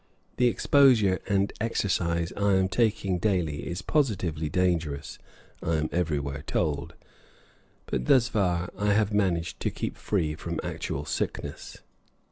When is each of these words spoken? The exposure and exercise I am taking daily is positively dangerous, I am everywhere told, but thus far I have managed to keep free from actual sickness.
The 0.37 0.47
exposure 0.47 1.19
and 1.27 1.53
exercise 1.61 2.33
I 2.35 2.55
am 2.55 2.69
taking 2.69 3.19
daily 3.19 3.67
is 3.67 3.83
positively 3.83 4.49
dangerous, 4.49 5.19
I 5.61 5.75
am 5.75 5.89
everywhere 5.91 6.41
told, 6.47 6.95
but 7.85 8.05
thus 8.05 8.27
far 8.27 8.71
I 8.75 8.93
have 8.93 9.13
managed 9.13 9.59
to 9.59 9.69
keep 9.69 9.95
free 9.95 10.33
from 10.33 10.59
actual 10.63 11.05
sickness. 11.05 11.81